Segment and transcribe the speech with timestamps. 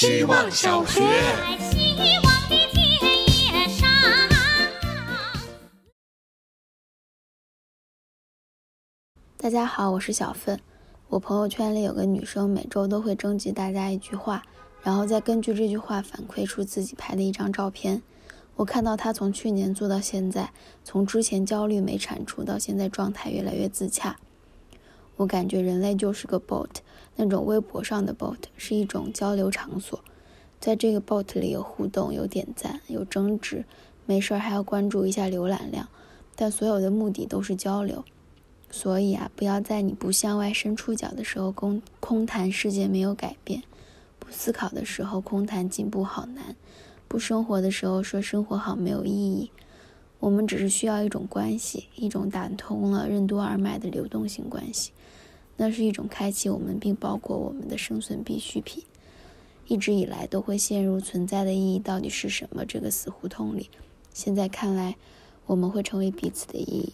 [0.00, 1.00] 希望小学。
[9.36, 10.60] 大家好，我是小奋。
[11.08, 14.44] 我朋友圈里有个女生，每周都会征集大家一句话，
[14.84, 18.00] 然后再根据这句话反馈出自己拍的一张照片。
[18.54, 20.52] 我看到她从去年做到现在，
[20.84, 24.16] 从之前焦虑没产出到现在状态越来越自洽。
[25.18, 26.70] 我感觉人类就是个 bot，
[27.16, 29.98] 那种微博上的 bot 是一种交流场所，
[30.60, 33.64] 在这个 bot 里有互动、有点赞、有争执，
[34.06, 35.88] 没事儿还要关注一下浏览量，
[36.36, 38.04] 但所有的目的都是交流。
[38.70, 43.62] 所以啊，不要在你不向外伸出脚的时候空空谈世界没有改变，
[44.20, 46.54] 不思考的时候空谈进步好难，
[47.08, 49.50] 不生活的时候说生活好没有意义。
[50.20, 54.92] 我们只是需要一种关系，一种打通了任督二脉的流动性关系，
[55.56, 58.84] 那是一种开启我们并包括我们的生存必需品。
[59.66, 63.70] 一直以来都会陷入存在的意义到底是什么这个死胡同里，
[64.12, 64.96] 现在看来，
[65.46, 66.92] 我们会成为彼此的意义。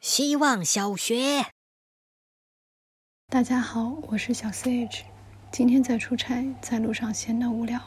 [0.00, 1.46] 希望小学，
[3.28, 5.02] 大家好，我是小 CH。
[5.52, 7.80] 今天在出差，在路上闲得无聊，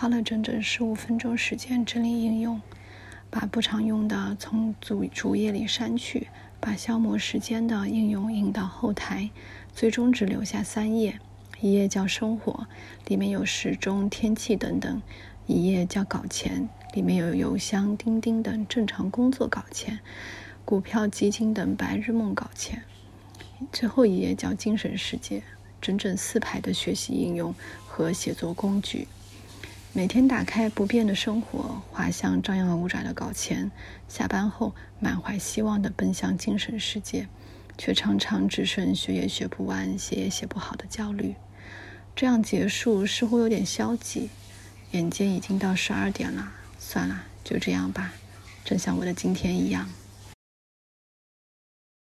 [0.00, 2.62] 花了整整十五分钟时间整理应用，
[3.30, 6.28] 把不常用的从主主页里删去，
[6.60, 9.28] 把消磨时间的应用引到后台，
[9.74, 11.18] 最终只留下三页：
[11.60, 12.68] 一页叫生活，
[13.08, 15.00] 里面有时钟、天气等等；
[15.48, 19.98] 一页叫搞钱，里面有邮箱、钉钉等正常工作搞钱。
[20.64, 22.84] 股票、基金等白日梦搞钱，
[23.72, 25.42] 最后一页叫精神世界，
[25.80, 27.52] 整整四排的学习应用
[27.84, 29.08] 和写作工具。
[29.94, 33.70] 每天打开不变的生活，滑向张牙舞爪的搞钱，
[34.06, 37.26] 下班后满怀希望的奔向精神世界，
[37.76, 41.34] 却常常只剩学也学不完、写也写不好的焦虑。
[42.14, 44.28] 这样结束似乎有点消极。
[44.92, 48.12] 眼见已经到十二点了，算了，就这样吧，
[48.64, 49.88] 正像我的今天一样。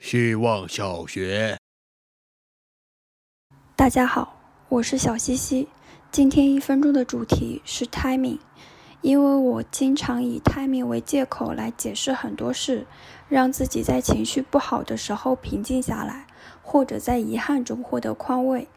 [0.00, 1.58] 希望小学，
[3.76, 5.68] 大家好，我是小西西。
[6.14, 8.38] 今天一分钟的主题是 timing，
[9.00, 12.86] 因为我经常以 timing 为借口来解释很多事，
[13.28, 16.26] 让自己在情绪不好的时候平静下来，
[16.62, 18.68] 或者在遗憾中获得宽慰。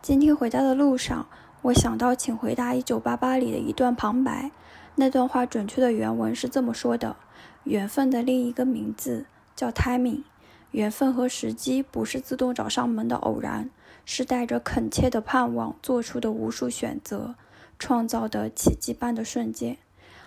[0.00, 1.26] 今天回家的路上，
[1.62, 4.52] 我想到《请回答一九八八》里的一段旁白，
[4.94, 7.16] 那段话准确的原文是这么说的
[7.64, 9.26] ：“缘分的另一个名字
[9.56, 10.22] 叫 timing。”
[10.72, 13.70] 缘分和时机不是自动找上门的偶然，
[14.04, 17.34] 是带着恳切的盼望做出的无数选择，
[17.78, 19.78] 创造的奇迹般的瞬间。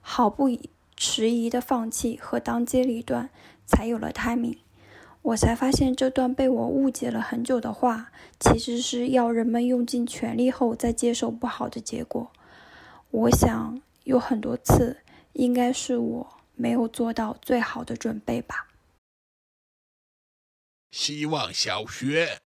[0.00, 0.48] 毫不
[0.96, 3.28] 迟疑的放弃和当机立断，
[3.66, 4.58] 才有了 timing。
[5.22, 12.30] 我才发现这段被我误解了很久的话，其实是要人们用尽全力后再接受不好的结果。
[13.10, 14.96] 我想有很多次，
[15.34, 16.26] 应该是我
[16.56, 18.68] 没有做到最好的准备吧。
[20.90, 22.40] 希望小学，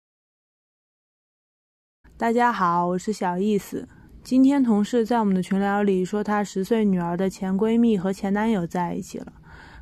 [2.16, 3.86] 大家好，我是小意思。
[4.24, 9.30] 今天同事在我们的群聊里说，她十岁女儿的前闺蜜和前男友在一起了。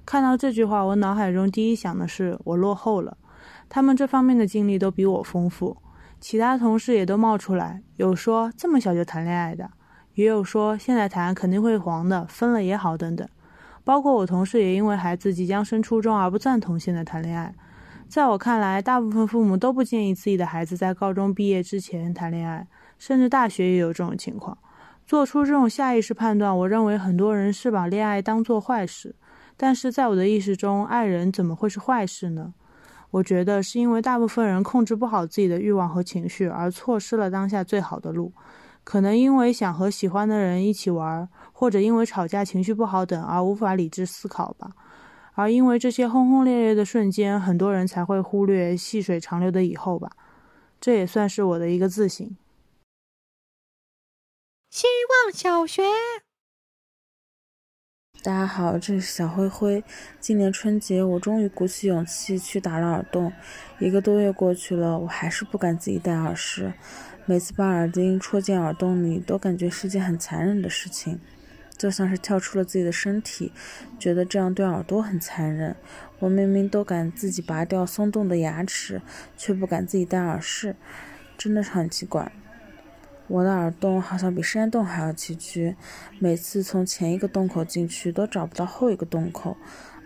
[0.05, 3.17] 看到这句话，我脑海中第一想的是我落后了。
[3.69, 5.77] 他们这方面的经历都比我丰富。
[6.21, 9.71] 其他同事也都冒出来，有说这么小就谈恋爱的，
[10.15, 13.29] 也有说现在谈肯定会黄的，分了也好等等。
[13.85, 17.55] 包括我同事也因为孩子即将升初中而不赞同现在谈恋爱。
[18.09, 22.67] 在我看来，大部分父母都不建议自己的孩子在高中毕业之前谈恋爱，
[22.99, 24.57] 甚至大学也有这种情况。
[25.07, 29.15] 做出这种下意识判断，我认为很多人是把恋爱当做坏事。
[29.59, 32.55] 但是在我的意识中，爱人怎么会是坏事呢？
[33.11, 38.33] 我觉得是因为大部分人控制不好自己的欲望和情绪，而错失了当下最好的路。
[38.85, 44.71] 可能因为想和喜欢的人一起玩，或者因为吵架、情绪不好等而无法理智思考吧。
[45.39, 50.11] 而因为这些轰轰烈烈的瞬间，很多人才会忽略细水长流的以后吧。
[50.81, 52.37] 这也算是我的一个自省。
[54.69, 55.85] 希望小学，
[58.21, 59.85] 大家好，这里是小灰灰。
[60.19, 63.33] 今年春节，我终于鼓起勇气去打了耳洞。
[63.79, 66.73] 一个多月过去了，我还是不敢自己戴耳饰。
[67.27, 71.21] 每次把耳钉戳进耳洞里，都感觉是件很残忍的事情。
[71.79, 73.53] 就像是跳出了自己的身体，
[73.99, 75.77] 觉得这样对耳朵很残忍。
[76.19, 79.01] 我明明都敢自己拔掉松动的牙齿，
[79.37, 80.75] 却不敢自己戴耳饰，
[81.39, 82.33] 真的是很奇怪。
[83.29, 85.77] 我的耳洞好像比山洞还要崎岖，
[86.19, 89.57] 每次从前一个洞口进去都找不到后一个洞口，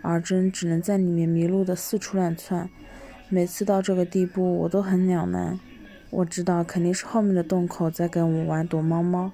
[0.03, 2.69] 耳针只能在里面迷路的四处乱窜。
[3.29, 5.59] 每次到这个地步，我都很两难。
[6.09, 9.31] 我知道肯定是后面的洞口在跟我玩躲猫猫，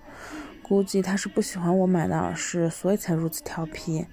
[0.69, 4.05] 估计他是不喜欢我买的耳饰所以才如此调皮。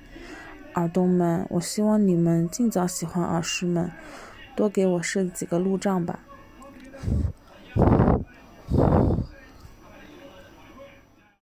[0.75, 3.93] 耳洞们我希望你们尽早喜欢耳饰们
[4.57, 6.21] 多给我设几个路障吧。